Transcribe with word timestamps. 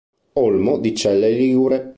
Olmo” 0.33 0.79
di 0.79 0.95
Celle 0.95 1.29
Ligure. 1.29 1.89